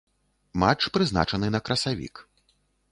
Матч 0.61 0.81
прызначаны 0.95 1.47
на 1.59 1.65
красавік. 1.69 2.15